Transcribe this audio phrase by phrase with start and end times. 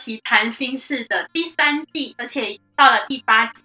[0.00, 3.62] 奇谈心事的第三季，而且到了第八集。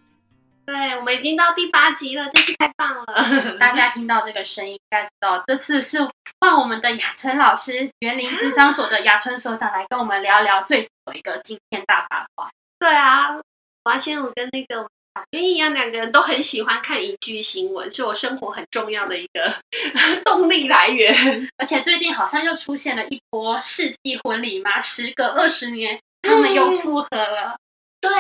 [0.66, 3.06] 对，我们已经到第八集了，真是太棒了！
[3.58, 6.00] 大家听到这个声音，应该知道这次是
[6.42, 12.50] 换我们的雅春老师，园林智商所的雅春所长来跟我们聊聊最近有一个惊天大八卦。
[12.78, 13.44] 对啊，我
[13.84, 14.90] 发现我跟那个。
[15.32, 19.56] 跟一样，两个人都很喜欢看影剧新闻，是我生活很重要的一个
[20.26, 21.50] 动力来源。
[21.56, 27.56] 而且最近好像又出现了一波世纪婚礼嘛，时隔二十年，他们又复合了。
[27.56, 27.60] 嗯、
[28.02, 28.12] 对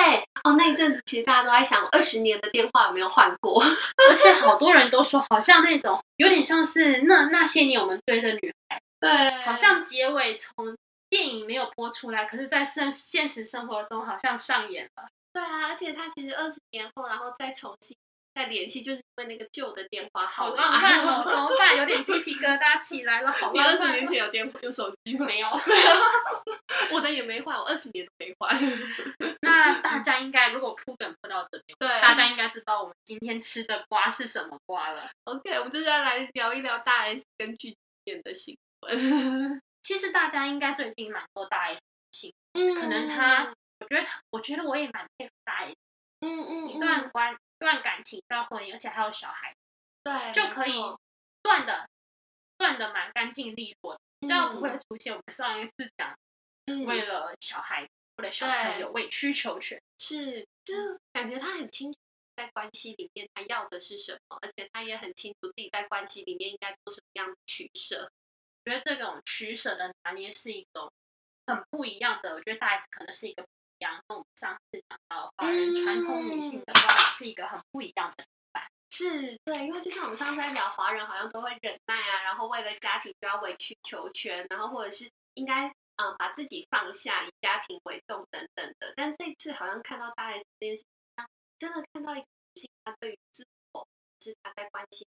[0.43, 3.61] 哦，那一阵子其实大家都在想，二十年的电话有没有换过？
[4.09, 10.75] 而且好多人都说，好像那种有点像是那那些年我们追的女孩，对，好像结尾从
[11.09, 15.07] 电影没有播出来，可是在现现实生活中好像上演了。
[15.33, 17.95] 对啊，而且他其实二十年后，然后再重新
[18.33, 20.63] 再联系，就是因为那个旧的电话号码。
[20.63, 21.75] 好浪漫哦，怎么办？
[21.77, 23.31] 有点鸡皮疙瘩起来了。
[23.31, 23.65] 好浪漫。
[23.65, 25.25] 你二十年前有电话有手机吗？
[25.25, 25.47] 没有，
[26.91, 28.55] 我的也没换，我二十年都没换。
[29.41, 35.09] 那大家应该如果铺梗铺到这边，对，大家应该知道我们今天吃的瓜是什么瓜了。
[35.25, 37.69] OK，我们接下来聊一聊大 S 跟具
[38.05, 39.61] 俊曄的新闻。
[39.83, 43.53] 其实大家应该最近蛮多大 S 的新闻，嗯，可能他。
[43.77, 45.75] 我觉得，我觉得我也蛮佩服大 S，
[46.21, 49.53] 嗯嗯，一段关一段感情到婚姻，而且还有小孩，
[50.01, 50.81] 对，就可以
[51.43, 51.85] 断的
[52.57, 56.15] 断的蛮干净利落的，这样不会出现我们上一次讲，
[56.65, 60.73] 嗯、为了小孩为了小朋友委曲求全，是，就
[61.11, 61.99] 感觉他很清楚
[62.35, 68.11] 在关系里面他要的是什么，而且他也很清楚自己在关系里面应该做什么样的取舍。
[68.65, 70.91] 我觉得这种取舍的拿捏是一种
[71.47, 73.45] 很不一样的，我觉得大 S 可能是一个。
[74.07, 78.63] 跟我们上次讲到华人传统女性的话，是一个很不一样的版。
[78.89, 88.93] 是对，因为就像我们上次在聊，华人好像都会忍耐啊，然后为了家庭就要委曲求全，然后或者是应该嗯、呃、把自己放下，以家庭为重等等的。
[88.95, 91.25] 但这次好像看到大 S 这件事情，
[91.57, 93.87] 真的看到一个女性，她对于自我
[94.19, 95.07] 是她在关系。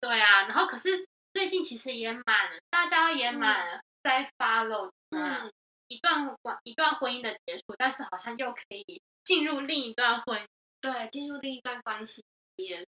[0.00, 2.24] 对啊，然后可是最近其实也蛮
[2.70, 5.52] 大家也蛮在 follow 嗯。
[5.90, 10.46] 一段关一段婚姻的结束，但是好像又可以进入另一段婚姻，
[10.82, 12.22] 对，进入另一段关系
[12.56, 12.86] 里面。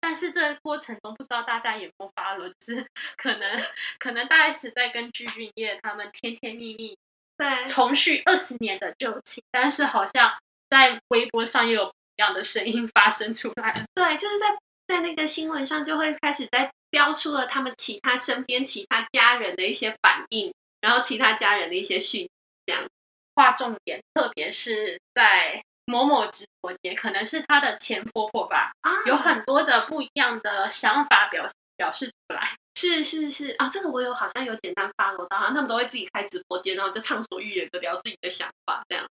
[0.00, 2.86] 但是这个过程中，不知道大家有没有发了，就是
[3.16, 3.62] 可能
[3.98, 6.96] 可能大 S 在跟具俊曄他们甜甜蜜蜜，
[7.36, 10.32] 对，重续二十年的旧情，但是好像
[10.70, 13.72] 在微博上又有不一样的声音发生出来。
[13.94, 14.56] 对，就是在
[14.86, 20.52] 在那个新闻上就会开始在标出了他们其他身边其他家人的一些反应。
[20.80, 22.30] 然后其他家人的一些讯息，
[22.64, 22.86] 这样
[23.34, 32.56] 划重点，特别是在某某直播间，可能是她的前婆婆吧，啊，有很多的不一样的想法表表示出来。
[32.74, 39.04] 是是是啊，这个我有好像有简单 follow 到，好像他们都会自己开直播间，然后就畅所欲言的聊自己的想法，这样。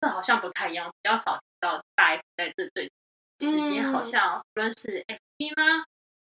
[0.00, 2.90] 这好像不太一样，比较少听到大 S 在这对
[3.38, 5.84] 时间，好像无论是 FB 吗，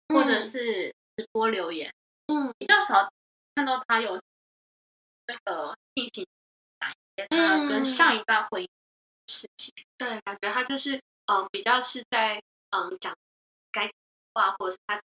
[0.07, 1.91] 嗯，或者是直播留言，
[2.27, 3.11] 嗯，比较少。
[3.53, 4.17] 看到他有
[5.27, 6.25] 那个进行
[6.79, 8.67] 讲一些他跟上一段婚姻
[10.01, 12.41] 对，感觉他就是嗯比较是在
[12.71, 13.15] 嗯讲
[13.71, 13.87] 该
[14.33, 14.99] 话，或者是他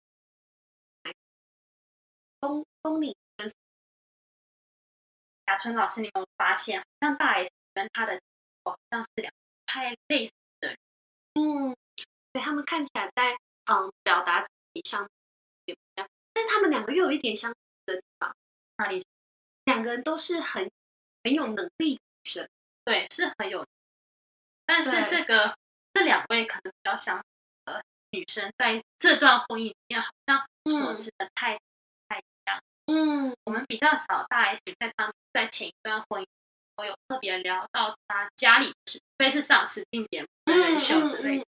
[2.38, 3.52] 东东里跟
[5.46, 8.20] 雅春老师，你有没有发现，好像大 S 跟他的
[8.62, 9.34] 好像是两
[9.66, 10.78] 太类似的人，
[11.34, 11.76] 嗯，
[12.32, 13.32] 对，他们看起来在
[13.64, 15.08] 嗯表达自己上
[15.64, 17.58] 也不一样，但是他们两个又有一点相似。
[17.86, 18.34] 的地方，
[18.76, 19.04] 哪里？
[19.64, 20.70] 两个人都是很
[21.24, 22.48] 很有能力的女生，
[22.84, 23.66] 对，是很有。
[24.66, 25.54] 但是这个
[25.92, 27.24] 这两位可能比较相似
[27.66, 30.46] 的女生，在这段婚姻里面，好像
[30.80, 32.62] 所持的态度不太一样。
[32.86, 36.26] 嗯，我们比较少大 S 在当在前一段婚姻，
[36.76, 41.42] 我有特别聊到他家里的事，非是上实境节目真人秀之类的。
[41.42, 41.46] 嗯嗯嗯、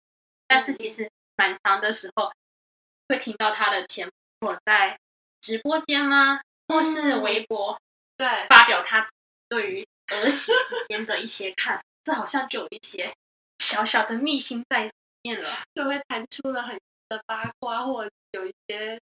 [0.48, 2.32] 但是其实蛮长的时候，
[3.08, 4.10] 会听到他的前
[4.40, 4.98] 婆在。
[5.42, 6.42] 直播间吗？
[6.68, 7.74] 或是微博？
[7.74, 7.78] 嗯、
[8.18, 9.08] 对，发表他
[9.48, 13.12] 对于儿媳之间的一些看法，这好像就有一些
[13.60, 14.92] 小小的秘辛在里
[15.24, 16.78] 面了，就会弹出了很
[17.10, 19.02] 多的八卦，或者有一些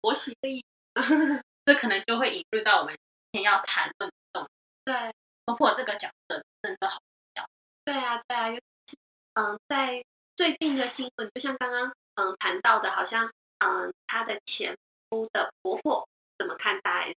[0.00, 0.64] 婆媳的意思。
[1.66, 4.48] 这可能就会引入到我们今天要谈论的。
[4.84, 5.12] 对，
[5.44, 7.02] 婆婆这个角色真的好重
[7.34, 7.48] 要。
[7.84, 8.98] 对啊，对啊，尤其是
[9.34, 10.04] 嗯，在
[10.36, 14.74] 最近的新闻，就像刚刚嗯谈到的，好像嗯她的前
[15.10, 16.08] 夫的婆婆
[16.38, 17.14] 怎么看大 S，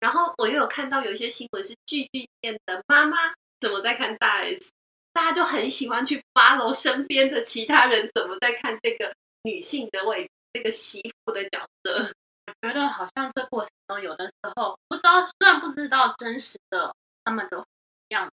[0.00, 3.32] 然后我又有看到有一些新闻是具俊曄的妈妈
[3.62, 4.72] 怎么在看大 S，
[5.12, 9.14] 大家就很喜欢去 follow 身边的其他人怎么在看这个
[9.44, 12.12] 女性的位置，这个媳妇的角色。
[12.60, 16.92] 我觉得好像这过程中有的时候不知道，虽然不知道真实的
[17.24, 17.64] 他们的
[18.08, 18.32] 样子，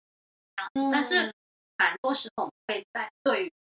[0.76, 1.34] 嗯、但是
[1.78, 3.52] 蛮多时候我们会在对于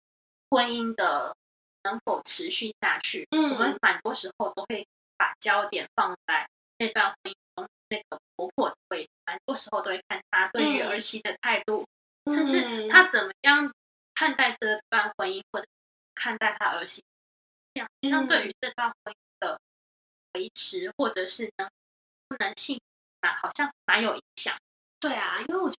[0.50, 1.36] 婚姻的
[1.84, 4.88] 能否持续下去，嗯、我们蛮多时候都会
[5.18, 6.48] 把焦点放在
[6.78, 7.42] 那段婚姻中
[7.89, 11.86] 那个婆婆的位置，蛮多时候都会看她对于儿媳的态度，
[12.25, 13.72] 嗯、甚至她怎么样
[14.13, 15.68] 看待这段婚姻，或者
[16.16, 17.04] 看待她儿媳，
[18.01, 19.60] 相对于这段婚姻的。
[20.34, 21.68] 维持或者是呢，
[22.28, 22.80] 不能信
[23.22, 24.56] 啊，好像蛮有影响。
[25.00, 25.75] 对啊，因为我觉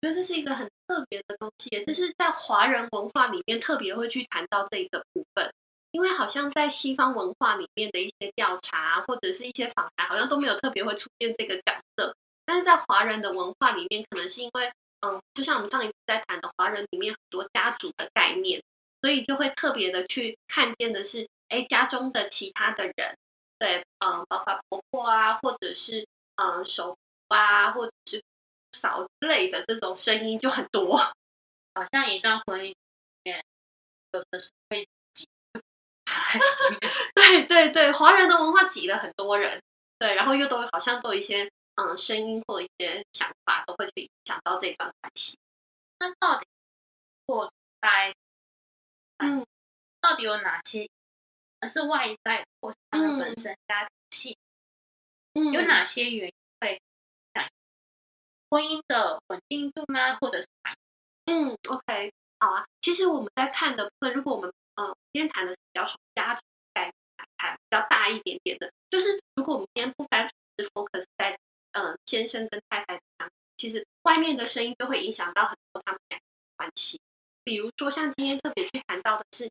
[0.00, 5.52] 得这是一个很特别的东西，就是在华人文化里面特别会去谈到这个部分。
[5.90, 12.14] 因为好像在西方文化里面的一些调查或者是一些访谈，好像都没有特别会出现这个角色。
[12.44, 18.62] 但是在华人的文化里面，可能是因为嗯，就像我们上一次在谈的，华人里面很多家族的概念，
[19.00, 23.16] 所以就会特别的去看见的是，哎，家中的其他的人。
[23.58, 26.06] 对，嗯，包括婆婆啊，或者是
[26.36, 26.96] 嗯，手
[27.28, 28.22] 啊，或者是
[28.72, 32.76] 嫂之类的这种声音就很多，好像一段婚姻里
[33.24, 33.44] 面
[34.12, 34.88] 有的是会挤，
[37.14, 39.60] 对对对，华人的文化挤了很多人，
[39.98, 45.36] 对，然后又都好像都有一些嗯声音或一些想法都会去影响到这段关系。
[45.98, 46.46] 那到底
[47.26, 48.14] 或在
[49.18, 49.44] 嗯，
[50.00, 50.88] 到底有哪些？
[51.60, 54.38] 而是外在或是他们本身家庭系，
[55.34, 56.80] 嗯，有哪些原因会影
[57.34, 57.44] 响
[58.48, 60.16] 婚姻的稳定度吗？
[60.20, 60.46] 或者是
[61.26, 62.64] 嗯，OK，好啊。
[62.80, 66.40] 其实我们在看的部分，如果我们呃今天谈的是比较从家族
[66.72, 70.24] 概念来看，比较大一点点的，就是如果我们今天不单
[70.56, 71.36] 是 focus 在
[71.72, 76.16] 嗯、先生跟太太上，其实外面的声音就会影响到很多他们的
[76.56, 77.00] 关系。
[77.44, 79.50] 比如说像今天特别去谈到的是。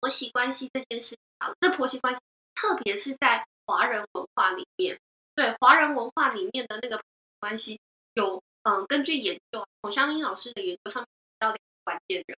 [0.00, 2.20] 婆媳关系这件事情，好，这婆媳关系，
[2.54, 5.00] 特别是在华人文化里面，
[5.34, 7.00] 对华人文化里面的那个
[7.40, 7.80] 关系，
[8.12, 12.36] 有嗯，根据研究，孔祥英老师的研究上面提到两个关键人，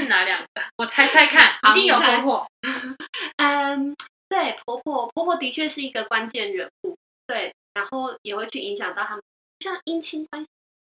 [0.00, 0.62] 是哪两个？
[0.76, 2.50] 我猜猜看，一定有婆婆。
[3.36, 3.94] 嗯，
[4.28, 9.22] 对，婆婆，婆婆的确是一个关键人物，对，然后也会去影响到他们，
[9.60, 10.48] 像姻亲关系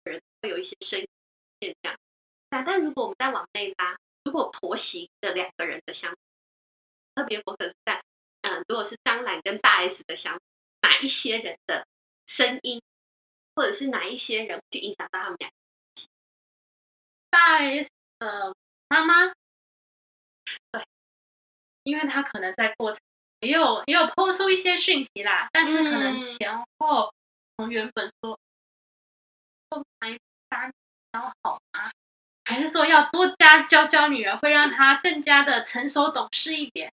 [0.03, 1.07] 的人会有一些声音
[1.61, 1.95] 现象，
[2.49, 3.97] 但但如果我们再往内拉。
[4.23, 6.17] 如果婆媳的两个人的相处，
[7.15, 8.03] 特别 focus 在，
[8.43, 10.39] 嗯，如果是张兰跟大 S 的相处，
[10.81, 11.87] 哪一些人的
[12.27, 12.79] 声音，
[13.55, 15.49] 或者是哪一些人去影响到他们俩？
[17.31, 17.89] 大 S
[18.19, 18.53] 的
[18.91, 19.33] 妈妈，
[20.69, 20.85] 对，
[21.83, 22.99] 因为他可能在过程
[23.39, 27.13] 也有也有抛出一些讯息啦，但是可能前后
[27.55, 28.37] 从原本说，
[29.69, 30.73] 都还打比
[31.13, 31.89] 较好吗？
[32.43, 36.91] 还是说要多加教教女儿，会让她更加的成熟懂事一点。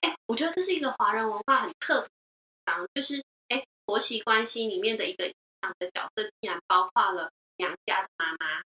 [0.00, 8.62] 哎，我觉得这是一个华人文化很特别的地方，就是哎，婆媳关系里面的一个影响的角色，竟然包括了娘家的妈妈，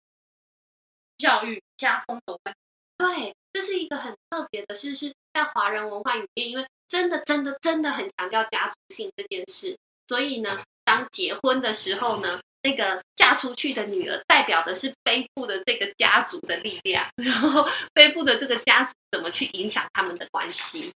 [1.17, 2.59] 教育家风的问题。
[2.99, 9.75] 对，这是一个很特别的事，是在华人文化里面，因为真的、真的、真的很强调家族性这件事，
[10.07, 12.39] 所以呢，当结婚的时候呢。
[12.61, 20.91] 那个嫁出去的女儿代表的是背负的这个家族的力量，然后背负的这个家族怎么去影响他们的关系？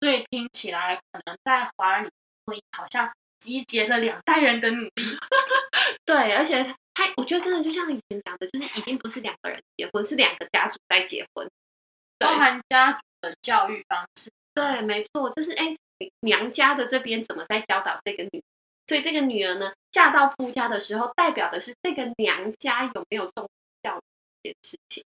[0.00, 2.10] 所以听起来可能在华人里
[2.46, 5.18] 婚姻好像集结了两代人的努力。
[6.06, 11.48] 对，而且他我觉得真的就像以前讲的，就是已经不是两个人结婚，是两个家族在结婚，
[12.18, 14.30] 包含家族的教育方式。
[14.54, 15.74] 对，没错，就是哎，
[16.20, 18.42] 娘家的这边怎么在教导这个女？
[18.86, 23.48] 所以这个女儿呢，嫁到夫家的时候，代表的是这个娘家有没有重
[23.82, 23.98] 教
[24.42, 25.04] 这件事情，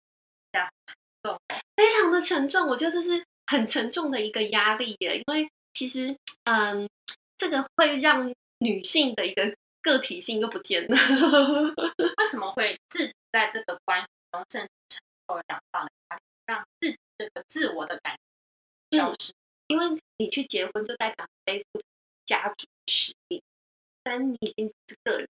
[0.52, 0.70] 这样
[1.24, 1.40] 重，
[1.78, 2.68] 非常的沉重。
[2.68, 6.90] 我觉得这是很沉重的一个压力耶，因为其实，嗯，
[7.38, 10.96] 这个会让女性的一个个体性又不见了。
[12.18, 18.16] 为什么会自己在这个关系中甚至承受两大的压力，让自己这个自我的感
[18.92, 19.32] 觉消失？
[19.32, 19.34] 嗯，
[19.68, 21.82] 因为你去结婚，就代表背负
[22.26, 23.42] 家族的使命。
[24.02, 25.28] 但你已经不是个人，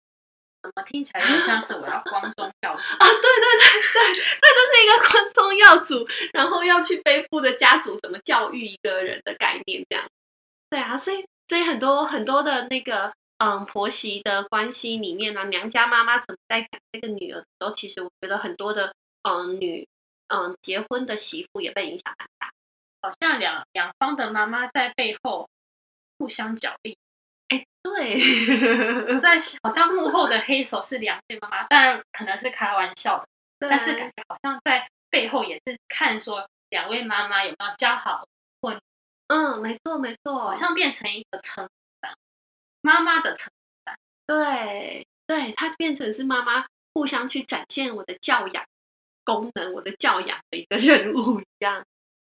[0.62, 2.98] 怎么听起来就像是我要光宗耀祖啊？
[2.98, 10.06] 对对对对，那就是一个光宗耀祖，然后要去背负的家族怎么教育一个人的概念，这样。
[10.68, 19.86] 对啊，所以所以很多很多的那个嗯婆媳的关系里面呢、啊，娘家妈妈怎么在讲这个女儿的时候，其实我觉得很多的嗯女
[20.28, 22.50] 嗯结婚的媳妇也被影响很大，
[23.02, 25.48] 好像两两方的妈妈在背后
[26.18, 26.96] 互相角力。
[27.48, 28.16] 哎，对，
[29.20, 33.18] 在好像幕后的黑手是两位妈妈，当然可能是开玩笑
[33.60, 38.26] 的，但是感觉好像在背后也是看说两位妈妈有没有交好
[38.60, 38.80] 婚。
[39.28, 41.70] 嗯，没错没错，好像变成一个成长，
[42.86, 43.50] 妈妈的成
[43.84, 46.64] 长，对对，它变成是妈妈
[46.94, 48.64] 互相去展现我的教养
[49.24, 51.84] 功能，我的教养的一个 任务一样。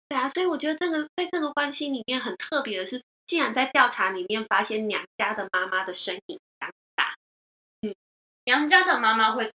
[0.08, 3.02] 对啊，所以我觉得这个在这个关系里面很特别的是。
[3.26, 7.14] 竟然在调查里面发现娘家的妈妈的身影很大，
[7.82, 7.94] 嗯，
[8.44, 9.52] 娘家的妈妈会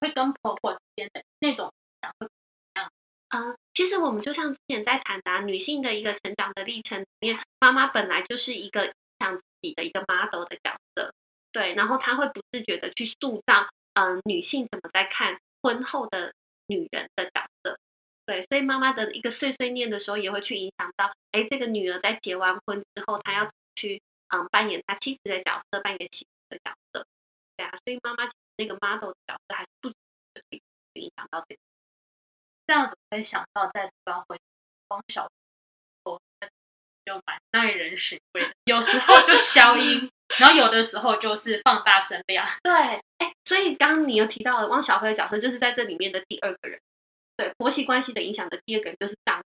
[0.00, 1.70] 会跟婆婆之间的那种
[2.18, 2.90] 会怎样？
[3.28, 11.14] 嗯，其实我们就像之前在谈的、啊、女性的一个成长的历程里面，妈妈本来就是一个像自己的一个 model 的角色，
[11.52, 16.34] 对，然后他会不自觉的去塑造，嗯、女性怎么在看婚后的
[16.66, 17.78] 女人的角色。
[18.24, 27.04] 对，所以妈妈的一个碎碎念的时候，也会去影响到，哎，这个女儿在结完婚之后，她要去嗯扮演她妻子的角色，扮演媳妇的角色，
[27.56, 29.96] 对啊，所以妈妈那个 model 的角色还是不足
[30.34, 30.62] 的，可以
[31.00, 31.60] 影响到这个。
[32.64, 34.40] 这样子会想到，在这段婚姻，
[34.88, 35.28] 汪小
[37.04, 42.46] 就蛮耐人寻味的，有时候就消音，然后有的时候就是放大声量。
[42.62, 42.72] 对，
[43.18, 46.80] 哎，所以刚刚你有提到的汪小菲的角色，就是在这里面的第二个人。
[47.34, 49.42] 对婆媳关系的影响的第二个人就是张，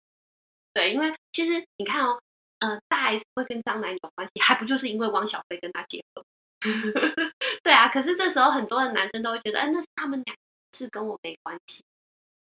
[0.73, 2.17] 对，因为其实你看哦，
[2.59, 6.25] 呃，大 S 会跟张楠有关系，还不就是因为汪小菲跟他结婚？
[7.61, 10.33] 对啊，可是这时候很多的男生都会觉得，哎，那是他们俩
[10.71, 11.83] 是跟我没关系。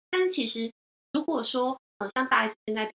[0.09, 0.69] 但是其实
[1.13, 2.91] 如果说，嗯、像大 S 现在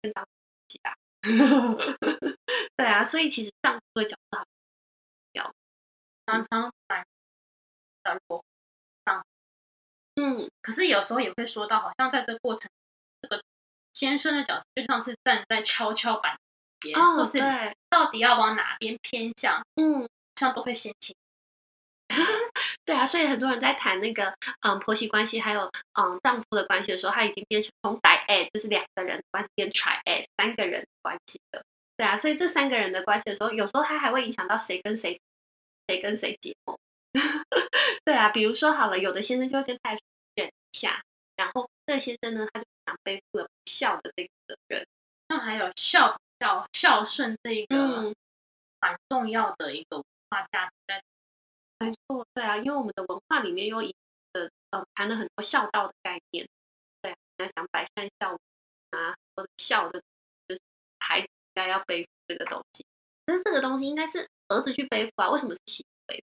[0.00, 0.24] 跟张
[0.68, 0.94] 起来，
[2.76, 4.50] 对啊，所以其实丈夫的角色很重
[5.32, 5.54] 要，
[6.26, 8.20] 常常蛮的。
[10.16, 12.70] 嗯，可是有时候也会说到，好像在这过程，
[13.22, 13.42] 这个
[13.94, 16.38] 先生的角色就像是站在跷跷板
[16.78, 17.38] 边，哦，或是
[17.88, 21.16] 到底要往哪边偏向，嗯，像都会先倾。
[22.84, 31.64] 对啊，所以很多人在谈那个嗯婆媳关系，还有嗯丈夫的关系的时候，他已经变成从 dyad 就是两个人的关系变 triad 三个人的关系的。
[31.96, 35.20] 对啊，所以这三个人的关系的时候，有时候他还会影响到谁跟谁，
[35.88, 36.76] 谁跟谁结盟。
[38.04, 40.00] 对啊，比如说好了，有的先生就会跟太太
[40.34, 41.02] 忍一下，
[41.36, 44.86] 然后这个先生呢，他就想背负了不孝的这个责任。
[45.28, 48.12] 那还有孝孝孝顺这一个
[48.80, 51.02] 蛮重要的一个文化价值在。
[51.82, 53.94] 没错，对啊，因为我们的文化里面又一
[54.32, 56.46] 呃呃谈了很多孝道的概念。
[57.02, 58.32] 对啊，讲百善孝
[58.90, 60.00] 啊，很多的孝的，
[60.46, 60.60] 就是
[61.00, 62.84] 孩子应该要背负这个东西。
[63.26, 66.24] 可是这个东西应该是儿子去背负啊，为什么是媳妇背负？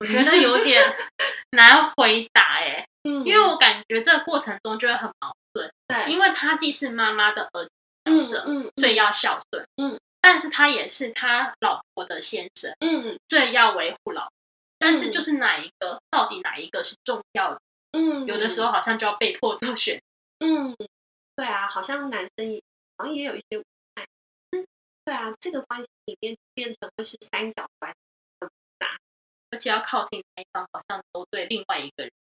[0.00, 0.82] 我觉得有点
[1.50, 7.70] 难回答哎、欸，嗯，因为我感觉这个过程中就会很矛盾，对，因为他既是妈妈的儿子
[8.04, 14.32] 角色，嗯，嗯，所以要孝顺，嗯，但是他也是他老婆的先生，嗯，所以要维护老婆，
[14.78, 17.60] 但是就是哪一个，到底哪一个是重要的？
[17.92, 20.02] 嗯，有的时候好像就要被迫做选，
[20.38, 20.74] 嗯，
[21.36, 22.62] 对啊，好像男生也
[22.96, 23.64] 好像也有一些无
[23.96, 24.06] 奈，
[24.52, 24.66] 嗯，
[25.04, 27.98] 对啊，这个关系里面变成的是三角关系。
[29.50, 32.12] 而且要靠近那一方，好像都对另外一个人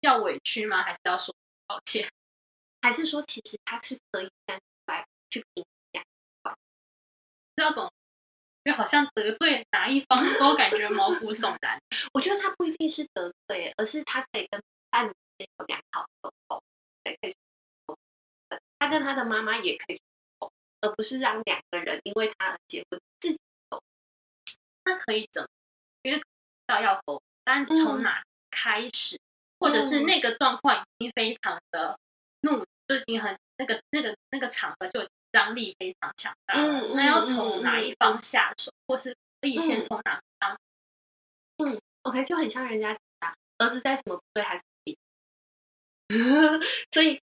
[0.00, 0.82] 要委屈吗？
[0.82, 1.34] 还是要说
[1.66, 2.06] 抱歉？
[2.82, 5.42] 还是说其实他是可以站出来去
[7.54, 7.68] 评价？
[7.68, 7.92] 这种，
[8.64, 11.80] 就好像得罪哪一方都感觉毛骨悚然。
[12.14, 16.62] 我觉得他不一定是得罪，而是他可以跟伴侣有良好沟通，
[17.02, 17.36] 对，可以
[17.86, 17.94] 沟
[18.48, 18.60] 通。
[18.78, 20.00] 他跟他的妈妈也可以
[20.38, 23.84] 沟通，而不是让两个人因为他而结婚自己沟通。
[24.84, 25.48] 那可以怎么？
[26.02, 26.20] 因为
[26.68, 29.20] 要要沟，但从哪开始，嗯、
[29.60, 31.98] 或者是那个状况已经非常的
[32.40, 36.54] 怒，就已经很那个那个那个场合就张力非常强大。
[36.54, 40.60] 嗯、那要从哪一方下手，嗯、或是可以先从哪方？
[41.58, 44.96] 嗯，OK，就很像人家讲，儿子再怎么不对还是你，
[46.92, 47.20] 所以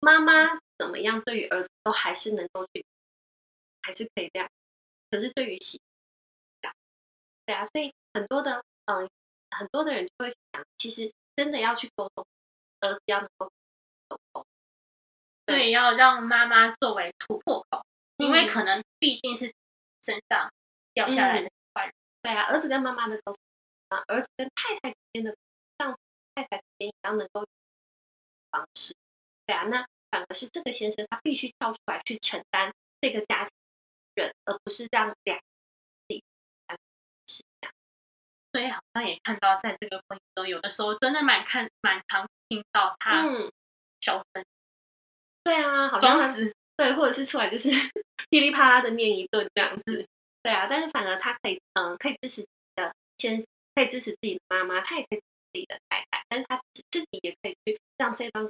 [0.00, 2.84] 妈妈怎么样对于儿子都还是能够去，
[3.82, 4.48] 还是可以这样。
[5.10, 6.70] 可是对于媳妇，
[7.46, 7.92] 对啊，所以。
[8.14, 9.08] 很多的嗯、呃，
[9.56, 12.26] 很多的人就会想，其实真的要去沟通，
[12.80, 13.50] 儿子要能够
[15.44, 17.84] 对，要让妈妈作为突破口，
[18.18, 19.52] 嗯、因为可能毕竟是
[20.02, 20.50] 身上
[20.94, 21.92] 掉下来的一块、嗯。
[22.22, 23.36] 对啊，儿子跟妈妈的沟通
[23.88, 25.36] 啊，儿子跟太太之间的，
[25.78, 25.98] 丈夫
[26.34, 27.44] 太太之间也要能够
[28.50, 28.94] 方式。
[29.44, 33.50] 对啊，那反而是这个先生他必须跳出来去承担这个家庭
[34.44, 36.24] 而不是让两自己
[37.26, 37.74] 是这样。
[38.52, 43.22] 所以好像也看到，在这个婚姻中，有的时候真的蛮看蛮常听到他
[44.00, 44.44] 小声、嗯，
[45.44, 47.70] 对啊，好像是对，或者是出来就是
[48.30, 50.06] 噼里啪啦的念一顿这样子，
[50.42, 52.46] 对啊，但是反而他可以嗯、呃，可以支持
[52.76, 53.44] 的先，
[53.74, 58.48] 可以支持自己的妈妈，他也可以支持自己的太太，但是他自己也可以去让这段，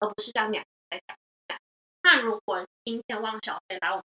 [0.00, 1.14] 而不是让两个人在
[1.48, 1.58] 讲。
[2.02, 4.04] 那如果今天汪小菲来我们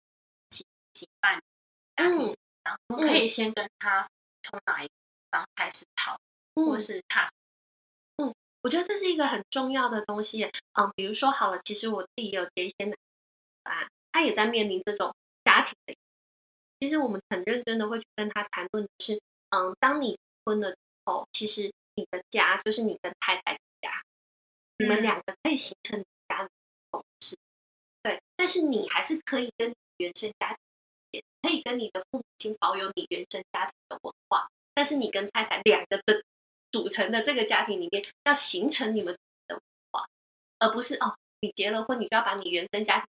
[0.50, 0.64] 一
[0.94, 1.42] 起办
[1.96, 2.34] 嗯，
[2.88, 4.08] 我们可以先跟他
[4.42, 6.18] 从哪一个地方开始讨，
[6.54, 7.32] 嗯，或是他，嗯，
[8.62, 10.44] 我觉得这是一个很重要的东西。
[10.74, 12.94] 嗯，比如说好了，其实我自己有接一些男
[13.64, 15.14] 啊，他也在面临这种
[15.44, 15.96] 家庭的。
[16.80, 23.90] 其实我们很认真的会去跟他谈论的是，嗯，当你婚了之后，其实你的家就是你跟太太的家，
[24.78, 26.50] 嗯，你们两个可以形成家的
[26.90, 27.36] 共识。
[28.02, 30.56] 对，但是你还是可以跟原生家
[31.10, 36.22] 庭，可以跟你的父母亲保有你原生家庭的文化，但是你跟太太两个的
[36.72, 39.62] 组成的这个家庭里面，要形成你们的文
[39.92, 40.06] 化，
[40.58, 43.06] 而不是哦，你结了婚，你就要把你原生家庭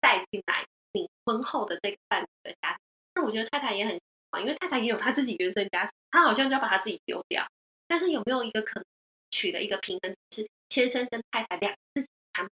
[0.00, 2.78] 带进来，你婚后的这个伴侣的家庭。
[3.14, 3.98] 那我觉得太太也很
[4.40, 7.46] 因为太太也有她自己原生家庭，她好像就要把她自己丢掉。
[7.88, 8.84] 但是有没有一个可能
[9.30, 12.48] 取得一个平衡，是先生跟太太两个自己谈？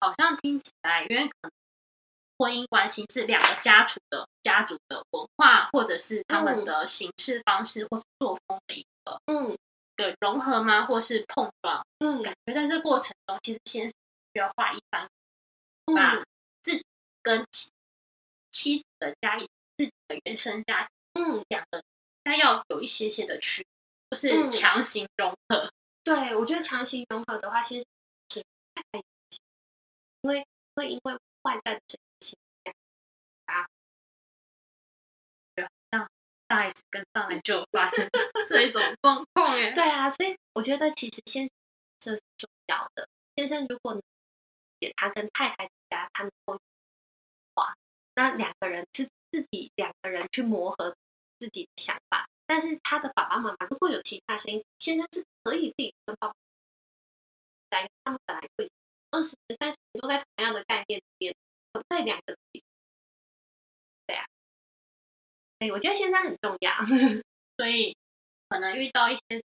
[0.00, 1.50] 好像听起来，因为可能
[2.38, 8.88] 婚姻关系是两个家族的家族的文化，或者是他们的行事方式或作风的一个
[9.26, 9.56] 嗯
[9.96, 10.84] 的融合吗？
[10.86, 11.86] 或是碰撞？
[11.98, 13.90] 嗯，感觉在这过程中，其实先生
[14.32, 15.08] 需要画一番，
[15.94, 16.22] 把
[16.62, 16.84] 自己
[17.22, 17.70] 跟妻
[18.50, 19.48] 妻子的家里
[19.78, 21.82] 自己的原生家庭，嗯，两个
[22.22, 23.68] 该要有一些些的区别，
[24.10, 25.56] 不是强行融合。
[25.56, 25.72] 嗯、
[26.04, 27.86] 对，我觉得强行融合的话，先是
[28.74, 29.02] 太。
[30.22, 30.44] 因为
[30.74, 32.00] 会因为外在的情
[36.46, 38.08] 大 S 跟上来就发生
[38.48, 39.72] 这一种状况哎。
[39.72, 41.48] 对啊，所以我觉得其实先
[42.00, 43.08] 生是重要的。
[43.36, 44.02] 先生如果能
[44.80, 46.62] 给他跟太太家他们沟通的
[47.54, 47.74] 话，
[48.14, 50.94] 那两个人是自己两个人去磨合
[51.38, 52.26] 自己的想法。
[52.46, 56.34] 但是他的爸爸妈妈如果有其他声音，先生是可以自己跟爸爸
[57.70, 58.70] 在他们本来会。
[59.10, 61.34] 二十年、三十年都在同样的概念里面，
[61.72, 62.36] 可不可以两个？
[65.58, 66.72] 对，我觉得先生很重要，
[67.56, 67.96] 所以
[68.48, 69.42] 可能遇到一些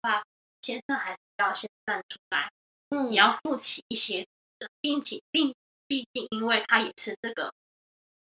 [0.00, 0.22] 话，
[0.62, 2.50] 先生还是要先站出来，
[2.90, 4.26] 嗯，你要负起一些
[4.58, 5.54] 的，并且并
[5.86, 7.52] 毕竟，因为他也是这个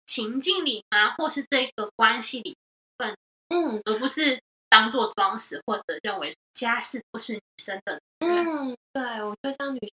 [0.06, 2.56] 情境里啊，或是这个关系里
[2.98, 3.16] 份，
[3.48, 9.90] 嗯，而不是当做装饰，或者认为家事不是女生的，嗯，对，我觉得当女生。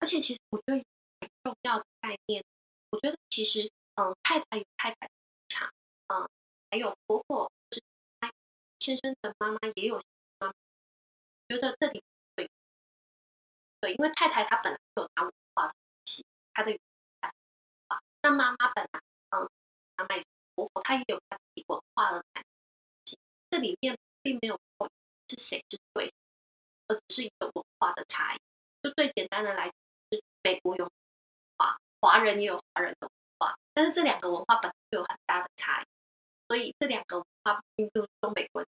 [0.00, 2.44] 而且其实我觉得很重要的概念，
[2.90, 5.08] 我觉得其实嗯，太太有太太
[6.08, 6.28] 嗯，
[6.70, 7.82] 还有婆婆是
[8.78, 9.96] 先生的妈妈也有
[10.38, 10.54] 妈妈，
[11.48, 12.02] 觉得这里
[12.34, 12.50] 对
[13.80, 16.80] 对，因为太太她本来就有她文化的东西，她的文
[17.88, 19.48] 化，那妈妈本来嗯，
[19.96, 20.22] 妈妈
[20.54, 22.42] 婆婆她也有她自己文化的东
[23.06, 23.18] 西，
[23.50, 24.90] 这里面并没有说
[25.28, 26.12] 是谁是对，
[26.88, 28.38] 而只是一个文化的差异。
[28.82, 30.22] 就最简单的来是。
[30.46, 30.86] 美国有
[31.56, 35.86] 华，华人也有华人的文化，但是这两个文化本来就有很大的差异，
[36.48, 38.70] 所以这两个文化并不是中美关系，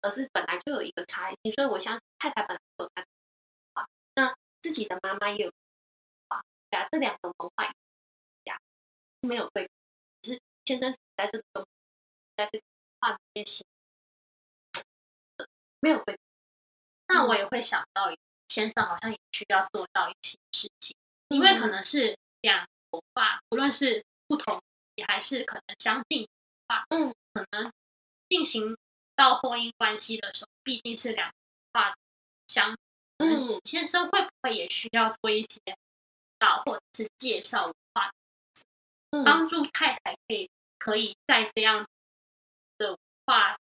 [0.00, 1.50] 而是本来就有一个差异。
[1.52, 5.52] 所以我相信太太本来就有她的文化，那自己的妈妈也有
[6.28, 6.42] 啊，
[6.90, 7.64] 这两个文化
[8.44, 8.58] 呀
[9.20, 9.70] 没有对，
[10.22, 11.66] 只是先生在这个中，
[12.36, 13.64] 在这个文化里面行，
[15.80, 16.18] 没有对。
[17.08, 18.14] 那我也会想到。
[18.46, 24.62] 先生好像也需要做到一些事情，因为可能是两个文化，无论是不同，
[24.94, 26.28] 也还是可能相近的
[26.68, 27.72] 话，嗯，可能
[28.28, 28.76] 进行
[29.14, 31.34] 到婚姻关系的时候，毕竟是两个
[31.72, 31.94] 文化
[32.48, 32.76] 相，
[33.18, 35.60] 嗯，先生会不会也需要做一些
[36.38, 38.12] 导或者是介绍文化，
[39.24, 41.86] 帮助太太可以可以在这样
[42.78, 43.56] 的文化，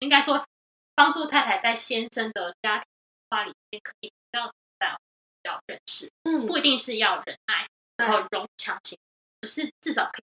[0.00, 0.46] 应该说
[0.94, 2.86] 帮助太太在先生的家庭
[3.30, 4.12] 文化里面可以。
[4.32, 4.46] 要
[4.78, 4.96] 在
[5.42, 8.96] 要认识，嗯，不一定是要忍耐，然后融强行，
[9.40, 10.24] 可是至少可以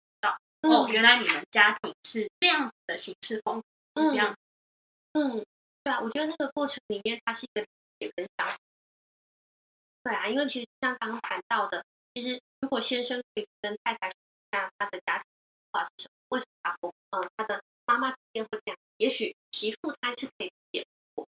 [0.63, 3.61] 哦，原来你们家庭是这样子的形式风
[3.93, 4.37] 格，是这样子，
[5.13, 5.45] 嗯，
[5.83, 7.67] 对啊，我觉得那个过程里面，它是一个理
[7.99, 8.57] 解跟相处，
[10.03, 14.11] 对啊，因为其实像刚刚谈到的，其实如果先生可以跟太太
[14.51, 15.25] 讲他的家庭
[15.71, 21.29] 文化是什么，为什么他婆嗯他的妈妈之间会这样，也许媳妇她是可以理解婆婆，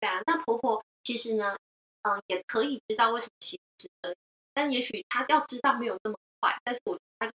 [0.00, 1.56] 对啊，那婆婆其实呢？
[2.02, 4.16] 嗯，也可以知道为什么媳妇是这样，
[4.54, 6.56] 但也许他要知道没有那么快。
[6.62, 7.30] 但是我她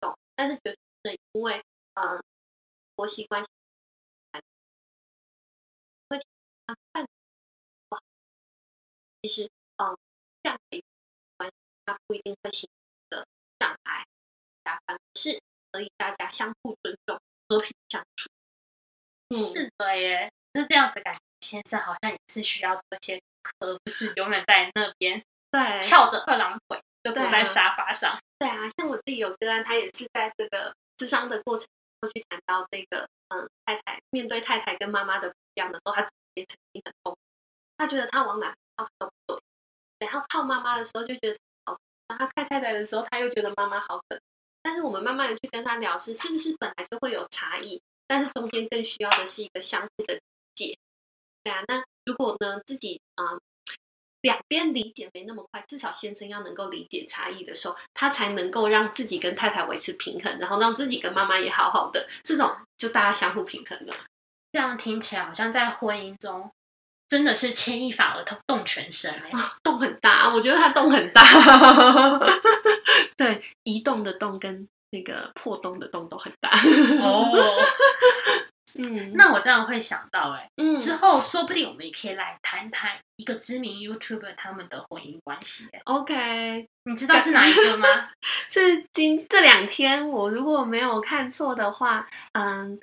[0.00, 1.62] 他但是绝对是因为
[1.94, 2.22] 嗯
[2.94, 3.48] 婆媳关系，
[6.08, 6.20] 会
[6.66, 7.06] 看
[7.90, 8.00] 哇，
[9.22, 9.96] 其实嗯
[10.42, 10.86] 这样的一个
[11.36, 12.68] 关系，它不一定会形
[13.10, 13.26] 成一个
[13.58, 14.06] 障碍，
[14.64, 15.40] 反而是
[15.72, 18.28] 可以大家相互尊重、和平相处。
[19.30, 21.20] 嗯，是的耶，是这样子感觉。
[21.40, 28.18] 先生好像也是需要做一些课，而不是永远在那边，对，翘着二郎腿就坐在沙发上。
[28.38, 31.66] 对啊，像我自己有个案，他也是在这个咨商的过程
[32.00, 37.18] 中去谈到这个，嗯，太太面对太太跟妈妈的不一样的时候，他自己也曾经很痛，
[37.76, 39.40] 他觉得他往哪靠都不
[39.98, 44.20] 对，然后靠妈妈的时候就觉得好，然后他看太太的时候，他又觉得妈妈好可。
[44.62, 50.20] 但是我们慢慢的去跟他聊，是是不是本来就会有差异，但是中间更需要的是一个相互的
[50.54, 50.78] 解。
[51.42, 53.24] 对啊，那如果呢，自己啊、
[54.22, 63.94] 两边理解没那么快，至少先生要能够理解差异的时候，他才能够让自己跟太太维持平衡，然后让自己跟妈妈也好好的，这种就大家相互平衡了。
[64.50, 66.50] 这样听起来好像在婚姻中
[67.06, 71.22] 真的是牵一发而动全身哎、哦，动很大，我觉得他动很大，
[73.16, 76.50] 对，移动的动跟那个破洞的洞都很大
[77.02, 77.30] 哦。
[78.76, 85.80] 嗯，那我这样会想到、欸，哎，嗯，之后说不定我们也可以来谈谈一个知名 YouTuber 他们的婚姻关系、欸。
[85.84, 87.88] OK，你知道是哪一个吗？
[88.22, 92.78] 是今这两天，我如果没有看错的话，嗯，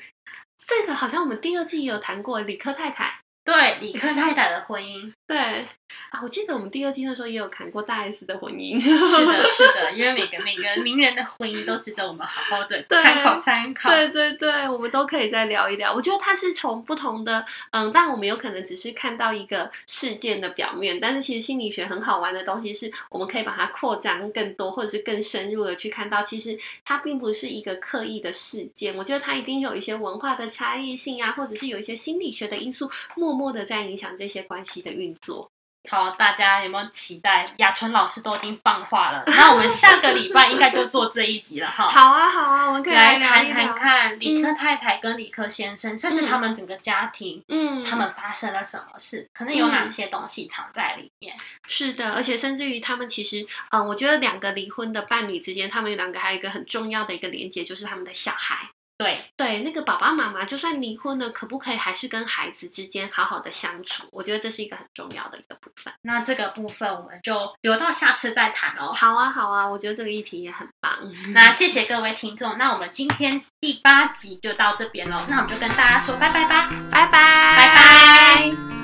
[0.65, 3.19] 这个好像我们第二季也有谈过理科太太。
[3.45, 5.13] 对，理科太太的婚姻。
[5.27, 8.79] 对啊，我记得我们第二季的时候也有谈过大 S 的婚姻。
[8.79, 13.89] 是的， 是的，因为每个每个名人的婚姻都值得我们好好的参考参考。
[13.89, 15.93] 对对对，我们都可以再聊一聊。
[15.93, 28.95] 我觉得他是从不同的，嗯，但我们有可能只是看到一个事件的表面，但是其实心理学很好玩的东西是，我们可以把它扩张更多，或者是更深入的去看到，其实它并不是一个刻意的事件。
[28.95, 35.51] 我觉得它一定有一些文化的差异性啊，或者是有一些心理学的因素，默默的在影响这些关系的运作。
[35.87, 37.45] 好，大家有没有期待？
[37.57, 41.87] 雅纯老师都已经放话了，那我们下个礼拜应该就做这一集了哈。
[41.93, 49.29] 好啊，好啊，我们可以来，来谈谈看李克太太跟李克先生，嗯、甚至他们整个家庭，嗯，他们发生了什么事？
[49.31, 51.37] 可能有哪些东西藏在里面？
[51.67, 58.71] 是的，而且甚至于他们其实，嗯、呃，我觉得两个离婚的伴侣之间，他们两个还有一个很重要的一个连接，就是他们的小孩。
[58.97, 64.07] 对对，那个爸爸妈妈就算离婚了，可不可以还是跟孩子之间好好的相处？
[64.11, 65.93] 我觉得这是一个很重要的一个部分。
[66.03, 68.93] 那这个部分我们就留到下次再谈哦。
[68.93, 70.97] 好啊，好啊，我觉得这个议题也很棒。
[71.33, 75.17] 那谢谢各位听众，那我们今天第八集就到这边喽。
[75.29, 78.74] 那我们就跟大家说拜拜吧，拜拜，拜拜。